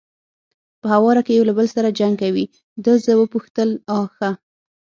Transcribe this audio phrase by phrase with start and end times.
[0.81, 2.45] په هواره کې یو له بل سره جنګ کوي،
[2.83, 4.29] ده زه وپوښتل: آ ښه.